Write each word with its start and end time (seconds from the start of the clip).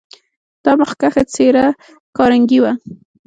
دا 0.63 0.71
مخکښه 0.81 1.23
څېره 1.33 1.65
کارنګي 2.17 2.59
و. 2.61 2.65